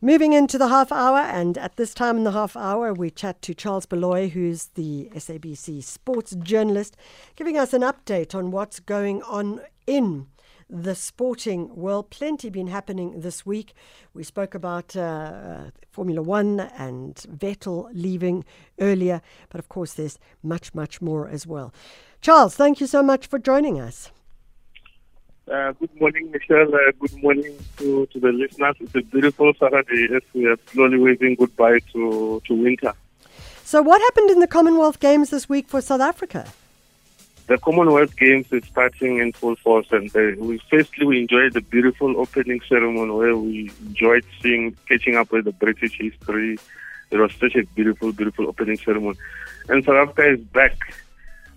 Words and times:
Moving 0.00 0.32
into 0.32 0.58
the 0.58 0.68
half 0.68 0.92
hour, 0.92 1.18
and 1.18 1.58
at 1.58 1.74
this 1.74 1.92
time 1.92 2.18
in 2.18 2.22
the 2.22 2.30
half 2.30 2.56
hour, 2.56 2.94
we 2.94 3.10
chat 3.10 3.42
to 3.42 3.52
Charles 3.52 3.84
Baloyi, 3.84 4.30
who's 4.30 4.66
the 4.76 5.10
SABC 5.12 5.82
sports 5.82 6.36
journalist, 6.36 6.96
giving 7.34 7.58
us 7.58 7.72
an 7.72 7.82
update 7.82 8.32
on 8.32 8.52
what's 8.52 8.78
going 8.78 9.24
on 9.24 9.60
in 9.88 10.28
the 10.70 10.94
sporting 10.94 11.74
world. 11.74 12.10
Plenty 12.10 12.48
been 12.48 12.68
happening 12.68 13.22
this 13.22 13.44
week. 13.44 13.74
We 14.14 14.22
spoke 14.22 14.54
about 14.54 14.94
uh, 14.94 15.72
Formula 15.90 16.22
One 16.22 16.60
and 16.60 17.16
Vettel 17.16 17.90
leaving 17.92 18.44
earlier, 18.78 19.20
but 19.50 19.58
of 19.58 19.68
course, 19.68 19.94
there's 19.94 20.20
much, 20.44 20.76
much 20.76 21.02
more 21.02 21.26
as 21.26 21.44
well. 21.44 21.74
Charles, 22.20 22.54
thank 22.54 22.80
you 22.80 22.86
so 22.86 23.02
much 23.02 23.26
for 23.26 23.40
joining 23.40 23.80
us. 23.80 24.12
Uh, 25.50 25.72
good 25.72 25.98
morning, 25.98 26.30
Michelle. 26.30 26.74
Uh, 26.74 26.92
good 26.98 27.22
morning 27.22 27.56
to, 27.78 28.04
to 28.06 28.20
the 28.20 28.28
listeners. 28.28 28.76
It's 28.80 28.94
a 28.94 29.00
beautiful 29.00 29.54
Saturday 29.58 30.14
as 30.14 30.22
we 30.34 30.46
are 30.46 30.58
slowly 30.70 30.98
waving 30.98 31.36
goodbye 31.36 31.78
to, 31.92 32.42
to 32.44 32.54
winter. 32.54 32.92
So, 33.64 33.80
what 33.80 33.98
happened 34.02 34.30
in 34.30 34.40
the 34.40 34.46
Commonwealth 34.46 35.00
Games 35.00 35.30
this 35.30 35.48
week 35.48 35.66
for 35.66 35.80
South 35.80 36.02
Africa? 36.02 36.46
The 37.46 37.56
Commonwealth 37.56 38.14
Games 38.18 38.52
is 38.52 38.64
starting 38.66 39.20
in 39.20 39.32
full 39.32 39.56
force, 39.56 39.86
and 39.90 40.14
uh, 40.14 40.32
we 40.36 40.60
firstly 40.70 41.06
we 41.06 41.20
enjoyed 41.20 41.54
the 41.54 41.62
beautiful 41.62 42.20
opening 42.20 42.60
ceremony 42.68 43.10
where 43.10 43.36
we 43.36 43.70
enjoyed 43.86 44.26
seeing 44.42 44.76
catching 44.86 45.16
up 45.16 45.32
with 45.32 45.46
the 45.46 45.52
British 45.52 45.96
history. 45.98 46.58
It 47.10 47.16
was 47.16 47.32
such 47.40 47.54
a 47.54 47.64
beautiful, 47.74 48.12
beautiful 48.12 48.48
opening 48.48 48.76
ceremony, 48.76 49.16
and 49.70 49.82
South 49.82 50.08
Africa 50.10 50.30
is 50.30 50.40
back. 50.40 50.76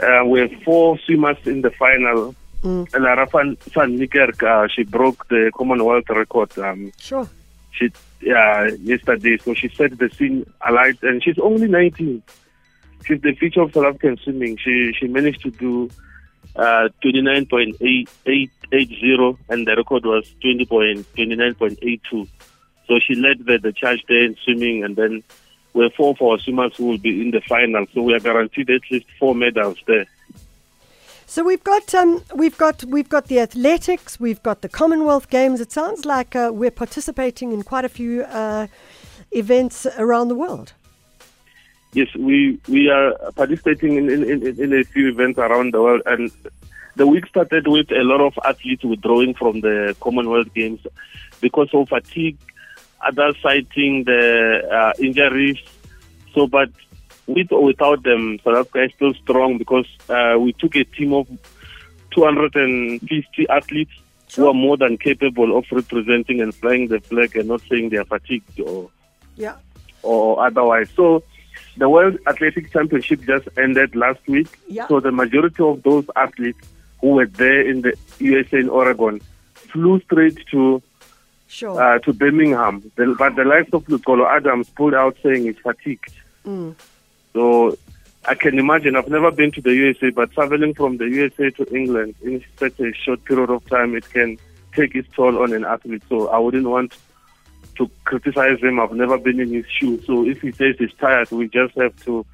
Uh, 0.00 0.24
we 0.24 0.40
have 0.40 0.52
four 0.62 0.98
swimmers 1.00 1.36
in 1.44 1.60
the 1.60 1.70
final 1.72 2.34
Mm. 2.64 2.88
Lara 2.98 3.26
van, 3.26 3.56
van 3.74 3.98
Niekerk, 3.98 4.42
uh, 4.42 4.66
she 4.74 4.84
broke 4.84 5.28
the 5.28 5.50
Commonwealth 5.54 6.08
record. 6.08 6.58
Um, 6.58 6.90
sure. 6.98 7.28
She, 7.72 7.92
yeah, 8.22 8.70
yesterday. 8.80 9.36
So 9.36 9.52
she 9.52 9.68
set 9.68 9.98
the 9.98 10.08
scene 10.08 10.50
alight, 10.66 10.96
and 11.02 11.22
she's 11.22 11.38
only 11.38 11.68
19. 11.68 12.22
She's 13.06 13.20
the 13.20 13.34
future 13.34 13.60
of 13.60 13.74
South 13.74 13.84
African 13.84 14.16
swimming. 14.16 14.56
She 14.56 14.94
she 14.98 15.08
managed 15.08 15.42
to 15.42 15.50
do 15.50 15.90
uh, 16.56 16.88
29.880, 17.04 19.38
and 19.50 19.66
the 19.66 19.76
record 19.76 20.06
was 20.06 20.34
20.29.82. 20.42 22.28
So 22.86 22.98
she 23.06 23.14
led 23.14 23.44
the, 23.44 23.58
the 23.58 23.72
charge 23.72 24.02
there 24.08 24.24
in 24.24 24.36
swimming, 24.42 24.84
and 24.84 24.96
then 24.96 25.22
we're 25.74 25.90
four 25.90 26.16
for 26.16 26.32
our 26.32 26.38
swimmers 26.38 26.74
who 26.76 26.86
will 26.86 26.98
be 26.98 27.20
in 27.20 27.30
the 27.30 27.42
final. 27.42 27.84
So 27.92 28.00
we 28.00 28.14
are 28.14 28.20
guaranteed 28.20 28.70
at 28.70 28.90
least 28.90 29.04
four 29.18 29.34
medals 29.34 29.76
there. 29.86 30.06
So 31.26 31.42
we've 31.42 31.64
got 31.64 31.94
um, 31.94 32.22
we've 32.34 32.56
got 32.58 32.84
we've 32.84 33.08
got 33.08 33.26
the 33.26 33.40
athletics, 33.40 34.20
we've 34.20 34.42
got 34.42 34.60
the 34.60 34.68
Commonwealth 34.68 35.30
Games. 35.30 35.60
It 35.60 35.72
sounds 35.72 36.04
like 36.04 36.36
uh, 36.36 36.50
we're 36.52 36.70
participating 36.70 37.52
in 37.52 37.62
quite 37.62 37.84
a 37.84 37.88
few 37.88 38.22
uh, 38.24 38.66
events 39.30 39.86
around 39.98 40.28
the 40.28 40.34
world. 40.34 40.74
Yes, 41.92 42.08
we 42.14 42.60
we 42.68 42.90
are 42.90 43.14
participating 43.36 43.96
in, 43.96 44.10
in, 44.10 44.60
in, 44.60 44.72
a 44.74 44.84
few 44.84 45.08
events 45.08 45.38
around 45.38 45.72
the 45.72 45.82
world, 45.82 46.02
and 46.06 46.30
the 46.96 47.06
week 47.06 47.26
started 47.26 47.68
with 47.68 47.90
a 47.90 48.02
lot 48.02 48.20
of 48.20 48.38
athletes 48.44 48.84
withdrawing 48.84 49.34
from 49.34 49.60
the 49.60 49.96
Commonwealth 50.00 50.52
Games 50.54 50.80
because 51.40 51.68
of 51.72 51.88
fatigue, 51.88 52.36
others 53.00 53.36
citing 53.42 54.04
the 54.04 54.60
uh, 54.70 54.92
injuries. 55.02 55.58
So, 56.34 56.46
but 56.46 56.70
with 57.26 57.52
or 57.52 57.64
without 57.64 58.02
them, 58.02 58.38
South 58.44 58.56
Africa 58.56 58.84
is 58.84 58.92
still 58.94 59.14
strong 59.14 59.58
because 59.58 59.86
uh, 60.08 60.36
we 60.38 60.52
took 60.52 60.76
a 60.76 60.84
team 60.84 61.12
of 61.12 61.28
250 62.12 63.48
athletes 63.48 63.92
sure. 64.28 64.44
who 64.44 64.50
are 64.50 64.54
more 64.54 64.76
than 64.76 64.96
capable 64.98 65.56
of 65.56 65.64
representing 65.70 66.40
and 66.40 66.54
flying 66.54 66.88
the 66.88 67.00
flag 67.00 67.36
and 67.36 67.48
not 67.48 67.62
saying 67.68 67.88
they 67.88 67.96
are 67.96 68.04
fatigued 68.04 68.60
or 68.60 68.90
yeah 69.36 69.56
or 70.02 70.44
otherwise. 70.44 70.88
So 70.94 71.22
the 71.76 71.88
World 71.88 72.18
Athletic 72.26 72.72
Championship 72.72 73.22
just 73.22 73.48
ended 73.56 73.96
last 73.96 74.26
week. 74.28 74.48
Yeah. 74.68 74.86
So 74.88 75.00
the 75.00 75.12
majority 75.12 75.62
of 75.62 75.82
those 75.82 76.04
athletes 76.14 76.66
who 77.00 77.08
were 77.08 77.26
there 77.26 77.68
in 77.68 77.82
the 77.82 77.96
USA 78.18 78.58
in 78.58 78.68
Oregon 78.68 79.20
flew 79.54 80.00
straight 80.00 80.38
to 80.50 80.82
sure. 81.48 81.82
uh, 81.82 81.98
to 82.00 82.12
Birmingham. 82.12 82.90
The, 82.96 83.14
but 83.18 83.34
the 83.36 83.44
likes 83.44 83.72
of 83.72 83.84
Luxolo 83.86 84.26
Adams 84.26 84.68
pulled 84.70 84.94
out 84.94 85.16
saying 85.22 85.44
he's 85.44 85.58
fatigued. 85.58 86.12
Mm. 86.46 86.74
So 87.34 87.76
I 88.24 88.34
can 88.34 88.58
imagine, 88.58 88.96
I've 88.96 89.08
never 89.08 89.30
been 89.30 89.50
to 89.52 89.60
the 89.60 89.74
USA, 89.74 90.10
but 90.10 90.32
traveling 90.32 90.72
from 90.72 90.96
the 90.96 91.04
USA 91.06 91.50
to 91.50 91.76
England 91.76 92.14
in 92.22 92.42
such 92.58 92.80
a 92.80 92.92
short 92.94 93.24
period 93.24 93.50
of 93.50 93.68
time, 93.68 93.94
it 93.94 94.08
can 94.08 94.38
take 94.74 94.94
its 94.94 95.08
toll 95.14 95.42
on 95.42 95.52
an 95.52 95.64
athlete. 95.64 96.02
So 96.08 96.28
I 96.28 96.38
wouldn't 96.38 96.66
want 96.66 96.96
to 97.76 97.90
criticize 98.04 98.60
him. 98.60 98.80
I've 98.80 98.92
never 98.92 99.18
been 99.18 99.40
in 99.40 99.52
his 99.52 99.66
shoes. 99.66 100.06
So 100.06 100.24
if 100.26 100.40
he 100.40 100.52
says 100.52 100.76
he's 100.78 100.92
tired, 100.94 101.30
we 101.32 101.48
just 101.48 101.74
have 101.76 101.96
to 102.04 102.24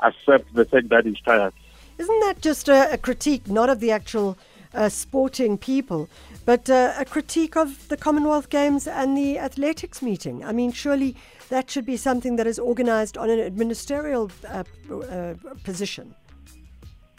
accept 0.00 0.52
the 0.54 0.64
fact 0.64 0.88
that 0.88 1.04
he's 1.04 1.20
tired. 1.20 1.52
Isn't 1.98 2.20
that 2.20 2.40
just 2.40 2.68
a, 2.68 2.92
a 2.92 2.98
critique, 2.98 3.48
not 3.48 3.68
of 3.68 3.80
the 3.80 3.90
actual 3.90 4.38
uh, 4.78 4.88
sporting 4.88 5.58
people, 5.58 6.08
but 6.44 6.70
uh, 6.70 6.94
a 6.98 7.04
critique 7.04 7.56
of 7.56 7.88
the 7.88 7.96
Commonwealth 7.96 8.48
Games 8.48 8.86
and 8.86 9.16
the 9.16 9.38
athletics 9.38 10.00
meeting? 10.00 10.44
I 10.44 10.52
mean, 10.52 10.70
surely 10.72 11.16
that 11.48 11.68
should 11.70 11.84
be 11.84 11.96
something 11.96 12.36
that 12.36 12.46
is 12.46 12.58
organized 12.58 13.18
on 13.18 13.28
an 13.28 13.40
administerial 13.40 14.30
uh, 14.48 14.62
uh, 14.94 15.34
position. 15.64 16.14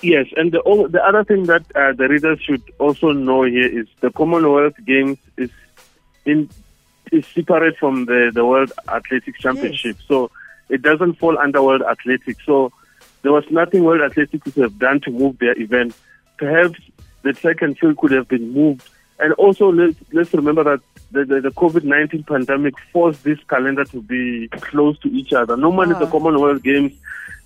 Yes, 0.01 0.27
and 0.37 0.53
the, 0.53 0.61
the 0.89 1.03
other 1.03 1.25
thing 1.25 1.43
that 1.47 1.63
uh, 1.75 1.91
the 1.91 2.07
readers 2.07 2.39
should 2.41 2.63
also 2.79 3.11
know 3.11 3.43
here 3.43 3.67
is 3.67 3.87
the 3.99 4.09
Commonwealth 4.11 4.75
Games 4.85 5.17
is 5.35 5.51
in 6.25 6.49
is 7.11 7.25
separate 7.27 7.75
from 7.77 8.05
the, 8.05 8.31
the 8.33 8.45
World 8.45 8.71
Athletics 8.87 9.39
Championship, 9.39 9.97
yes. 9.99 10.07
so 10.07 10.31
it 10.69 10.81
doesn't 10.83 11.15
fall 11.15 11.37
under 11.37 11.61
World 11.61 11.81
Athletics. 11.81 12.41
So 12.45 12.71
there 13.23 13.33
was 13.33 13.43
nothing 13.49 13.83
World 13.83 14.01
Athletics 14.01 14.43
could 14.43 14.63
have 14.63 14.79
done 14.79 15.01
to 15.01 15.11
move 15.11 15.39
their 15.39 15.59
event. 15.59 15.95
Perhaps 16.37 16.79
the 17.23 17.33
track 17.33 17.61
and 17.61 17.77
field 17.77 17.97
could 17.97 18.11
have 18.11 18.27
been 18.27 18.51
moved, 18.53 18.89
and 19.19 19.33
also 19.33 19.71
let's, 19.71 19.97
let's 20.13 20.33
remember 20.33 20.63
that 20.63 20.81
the, 21.11 21.25
the, 21.25 21.41
the 21.41 21.49
COVID 21.49 21.83
19 21.83 22.23
pandemic 22.23 22.75
forced 22.93 23.23
this 23.23 23.39
calendar 23.49 23.83
to 23.85 24.01
be 24.01 24.47
close 24.49 24.97
to 24.99 25.09
each 25.09 25.33
other. 25.33 25.57
Normally, 25.57 25.93
the 25.93 26.07
ah. 26.07 26.11
Commonwealth 26.11 26.63
Games 26.63 26.93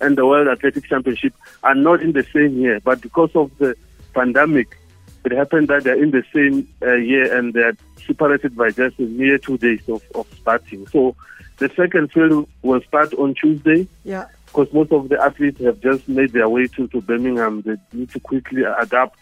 and 0.00 0.16
the 0.16 0.26
World 0.26 0.48
Athletics 0.48 0.88
Championship 0.88 1.34
are 1.62 1.74
not 1.74 2.02
in 2.02 2.12
the 2.12 2.24
same 2.32 2.58
year, 2.58 2.80
but 2.80 3.00
because 3.00 3.30
of 3.34 3.50
the 3.58 3.74
pandemic, 4.12 4.78
it 5.24 5.32
happened 5.32 5.68
that 5.68 5.84
they're 5.84 6.02
in 6.02 6.10
the 6.10 6.22
same 6.34 6.68
uh, 6.82 6.94
year 6.94 7.36
and 7.36 7.54
they're 7.54 7.76
separated 8.06 8.56
by 8.56 8.70
just 8.70 8.98
a 8.98 9.02
mere 9.02 9.38
two 9.38 9.56
days 9.56 9.80
of, 9.88 10.02
of 10.14 10.26
starting. 10.38 10.86
So 10.88 11.16
the 11.58 11.70
second 11.70 12.12
field 12.12 12.48
will 12.62 12.82
start 12.82 13.14
on 13.14 13.34
Tuesday. 13.34 13.88
Yeah. 14.04 14.26
Because 14.46 14.72
most 14.72 14.92
of 14.92 15.08
the 15.08 15.20
athletes 15.20 15.60
have 15.62 15.80
just 15.80 16.08
made 16.08 16.32
their 16.32 16.48
way 16.48 16.68
to, 16.68 16.86
to 16.88 17.00
Birmingham. 17.00 17.62
They 17.62 17.76
need 17.92 18.10
to 18.10 18.20
quickly 18.20 18.62
adapt. 18.62 19.18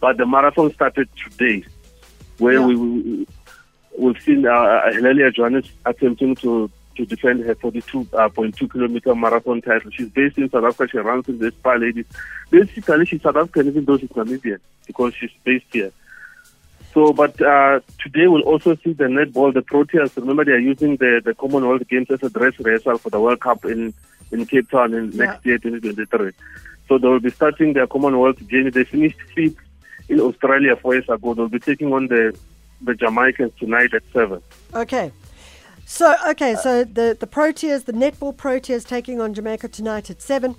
But 0.00 0.16
the 0.16 0.26
marathon 0.26 0.72
started 0.72 1.08
today, 1.16 1.64
where 2.38 2.60
yeah. 2.60 2.66
we 2.66 3.26
we've 3.98 4.20
seen 4.22 4.46
uh, 4.46 4.50
uh 4.50 4.92
Helalia 4.92 5.34
Johannes 5.34 5.70
attempting 5.84 6.34
to 6.36 6.70
to 6.96 7.06
defend 7.06 7.44
her 7.44 7.54
42.2 7.54 8.08
uh, 8.14 8.68
kilometer 8.68 9.14
marathon 9.14 9.60
title. 9.60 9.90
She's 9.90 10.08
based 10.08 10.38
in 10.38 10.50
South 10.50 10.64
Africa. 10.64 10.90
She 10.92 10.98
runs 10.98 11.28
in 11.28 11.38
the 11.38 11.50
Spar 11.50 11.78
Ladies. 11.78 12.06
Basically, 12.50 13.06
she's 13.06 13.22
South 13.22 13.36
African, 13.36 13.68
even 13.68 13.84
though 13.84 13.98
she's 13.98 14.08
Namibian, 14.10 14.60
because 14.86 15.14
she's 15.14 15.30
based 15.44 15.66
here. 15.72 15.92
So, 16.96 17.12
but 17.12 17.38
uh, 17.42 17.80
today 18.02 18.26
we'll 18.26 18.42
also 18.42 18.74
see 18.76 18.94
the 18.94 19.04
netball, 19.04 19.52
the 19.52 19.60
Proteas. 19.60 20.16
Remember, 20.16 20.46
they 20.46 20.52
are 20.52 20.58
using 20.58 20.96
the, 20.96 21.20
the 21.22 21.34
Commonwealth 21.34 21.86
Games 21.88 22.10
as 22.10 22.22
a 22.22 22.30
dress 22.30 22.58
rehearsal 22.58 22.96
for 22.96 23.10
the 23.10 23.20
World 23.20 23.40
Cup 23.40 23.66
in, 23.66 23.92
in 24.32 24.46
Cape 24.46 24.70
Town 24.70 24.94
in 24.94 25.12
yeah. 25.12 25.26
next 25.26 25.44
year, 25.44 25.58
2023. 25.58 26.32
So 26.88 26.96
they 26.96 27.08
will 27.08 27.20
be 27.20 27.30
starting 27.30 27.74
their 27.74 27.86
Commonwealth 27.86 28.38
Games. 28.48 28.72
They 28.72 28.84
finished 28.84 29.20
fifth 29.34 29.58
in 30.08 30.20
Australia 30.20 30.76
four 30.76 30.94
years 30.94 31.08
ago. 31.08 31.34
They'll 31.34 31.48
be 31.48 31.58
taking 31.58 31.92
on 31.92 32.08
the 32.08 32.36
the 32.82 32.94
Jamaicans 32.94 33.52
tonight 33.58 33.94
at 33.94 34.02
seven. 34.12 34.42
Okay. 34.74 35.12
So 35.84 36.14
okay, 36.28 36.56
so 36.56 36.84
the 36.84 37.16
the 37.18 37.26
Proteas, 37.26 37.84
the 37.84 37.92
netball 37.92 38.34
Proteas, 38.34 38.86
taking 38.86 39.20
on 39.20 39.34
Jamaica 39.34 39.68
tonight 39.68 40.10
at 40.10 40.20
seven. 40.20 40.56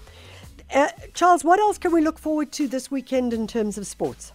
Uh, 0.74 0.88
Charles, 1.14 1.44
what 1.44 1.60
else 1.60 1.78
can 1.78 1.92
we 1.92 2.02
look 2.02 2.20
forward 2.20 2.52
to 2.54 2.68
this 2.68 2.90
weekend 2.92 3.34
in 3.34 3.48
terms 3.48 3.78
of 3.78 3.88
sports? 3.88 4.32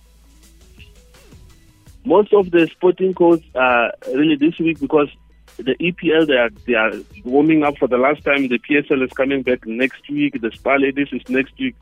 Most 2.04 2.32
of 2.32 2.50
the 2.50 2.66
sporting 2.68 3.14
codes 3.14 3.44
are 3.54 3.92
really 4.08 4.36
this 4.36 4.58
week 4.58 4.80
because 4.80 5.08
the 5.56 5.74
EPL 5.76 6.26
they 6.26 6.36
are 6.36 6.50
they 6.66 6.74
are 6.74 6.92
warming 7.24 7.62
up 7.62 7.78
for 7.78 7.88
the 7.88 7.98
last 7.98 8.24
time. 8.24 8.48
The 8.48 8.58
PSL 8.58 9.04
is 9.04 9.12
coming 9.12 9.42
back 9.42 9.66
next 9.66 10.08
week. 10.10 10.40
The 10.40 10.50
Spar 10.52 10.78
Ladies 10.78 11.08
is 11.12 11.22
next 11.28 11.58
week. 11.58 11.76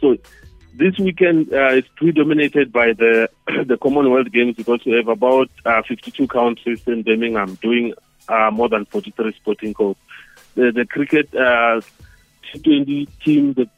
So 0.00 0.16
this 0.76 0.98
weekend 0.98 1.52
uh, 1.52 1.74
is 1.74 1.84
predominated 1.96 2.72
by 2.72 2.92
the 2.92 3.28
the 3.66 3.76
Commonwealth 3.76 4.30
Games 4.30 4.56
because 4.56 4.80
we 4.84 4.92
have 4.92 5.08
about 5.08 5.50
uh, 5.64 5.82
52 5.82 6.26
countries 6.26 6.82
in 6.86 7.02
Birmingham 7.02 7.54
doing 7.56 7.94
uh, 8.28 8.50
more 8.52 8.68
than 8.68 8.84
43 8.84 9.32
sporting 9.34 9.74
codes. 9.74 9.98
The, 10.54 10.72
the 10.72 10.84
cricket 10.84 11.34
uh, 11.34 11.80
T20 12.54 13.08
team, 13.24 13.52
the 13.54 13.68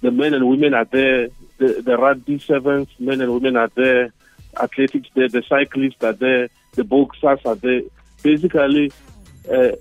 the 0.00 0.10
men 0.10 0.34
and 0.34 0.48
women 0.48 0.74
are 0.74 0.84
there. 0.84 1.28
The, 1.58 1.82
the 1.82 1.96
rugby 1.96 2.38
sevens, 2.38 2.88
men 3.00 3.20
and 3.20 3.32
women 3.32 3.56
are 3.56 3.70
there. 3.74 4.12
Athletics 4.56 5.08
there. 5.14 5.28
The 5.28 5.42
cyclists 5.48 6.02
are 6.02 6.12
there. 6.12 6.48
The 6.74 6.84
boxers 6.84 7.40
are 7.44 7.56
there. 7.56 7.82
Basically, 8.22 8.92
uh, 9.52 9.72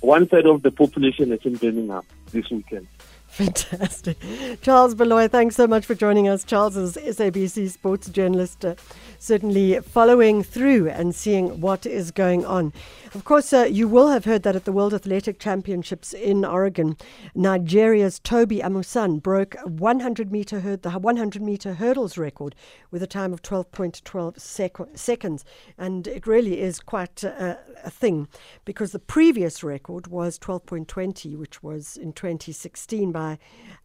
one 0.00 0.26
third 0.26 0.46
of 0.46 0.62
the 0.62 0.70
population 0.70 1.32
is 1.32 1.40
in 1.44 1.56
Birmingham 1.56 2.02
this 2.30 2.48
weekend. 2.50 2.86
Fantastic. 3.34 4.16
Charles 4.62 4.94
Baloyi, 4.94 5.28
thanks 5.28 5.56
so 5.56 5.66
much 5.66 5.84
for 5.84 5.96
joining 5.96 6.28
us. 6.28 6.44
Charles 6.44 6.76
is 6.76 6.96
SABC 6.96 7.68
sports 7.68 8.08
journalist, 8.08 8.64
uh, 8.64 8.76
certainly 9.18 9.80
following 9.80 10.44
through 10.44 10.88
and 10.88 11.12
seeing 11.12 11.60
what 11.60 11.84
is 11.84 12.12
going 12.12 12.46
on. 12.46 12.72
Of 13.12 13.24
course, 13.24 13.52
uh, 13.52 13.64
you 13.64 13.88
will 13.88 14.10
have 14.10 14.24
heard 14.24 14.44
that 14.44 14.54
at 14.54 14.66
the 14.66 14.72
World 14.72 14.94
Athletic 14.94 15.40
Championships 15.40 16.12
in 16.12 16.44
Oregon, 16.44 16.96
Nigeria's 17.34 18.20
Tobi 18.20 18.60
Amusan 18.60 19.20
broke 19.20 19.56
100 19.64 20.30
meter 20.30 20.76
the 20.76 20.90
100 20.90 21.42
meter 21.42 21.74
hurdles 21.74 22.16
record 22.16 22.54
with 22.92 23.02
a 23.02 23.08
time 23.08 23.32
of 23.32 23.42
12.12 23.42 24.38
sec- 24.38 24.76
seconds. 24.94 25.44
And 25.76 26.06
it 26.06 26.28
really 26.28 26.60
is 26.60 26.78
quite 26.78 27.24
a, 27.24 27.58
a 27.84 27.90
thing 27.90 28.28
because 28.64 28.92
the 28.92 28.98
previous 28.98 29.62
record 29.62 30.08
was 30.08 30.38
12.20, 30.38 31.36
which 31.36 31.62
was 31.62 31.96
in 31.96 32.12
2016 32.12 33.12
by 33.12 33.38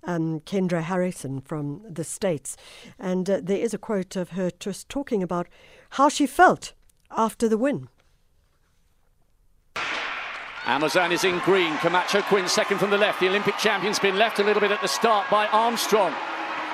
um, 0.04 0.40
Kendra 0.42 0.82
Harrison 0.82 1.42
from 1.42 1.82
the 1.88 2.04
States. 2.04 2.58
And 2.98 3.30
uh, 3.30 3.40
there 3.44 3.60
is 3.60 3.74
a 3.74 3.78
quote 3.78 4.16
of 4.16 4.30
her 4.32 4.52
just 4.60 4.90
talking 4.90 5.22
about 5.22 5.48
how 5.92 6.10
she 6.10 6.26
felt 6.26 6.74
after 7.12 7.48
the 7.48 7.58
win. 7.58 7.90
Amusan 10.64 11.12
is 11.12 11.24
in 11.24 11.40
green. 11.40 11.76
Camacho 11.78 12.22
Quinn 12.24 12.48
second 12.48 12.78
from 12.78 12.92
the 12.92 12.98
left. 12.98 13.20
The 13.20 13.28
Olympic 13.28 13.58
champion's 13.58 13.98
been 13.98 14.18
left 14.18 14.40
a 14.40 14.44
little 14.44 14.62
bit 14.62 14.72
at 14.72 14.82
the 14.82 14.88
start 14.88 15.30
by 15.32 15.48
Armstrong. 15.48 16.14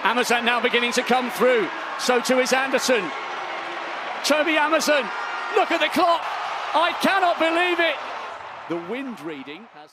Amusan 0.02 0.44
now 0.44 0.60
beginning 0.60 0.92
to 0.94 1.02
come 1.02 1.32
through. 1.32 1.68
So 2.00 2.20
too 2.20 2.40
is 2.40 2.52
Anderson. 2.52 3.10
Tobi 4.24 4.58
Amusan, 4.58 5.10
look 5.56 5.72
at 5.72 5.80
the 5.80 5.88
clock. 5.90 6.26
I 6.78 6.92
cannot 7.02 7.40
believe 7.40 7.80
it. 7.80 7.96
The 8.68 8.76
wind 8.92 9.22
reading 9.22 9.66
has. 9.74 9.92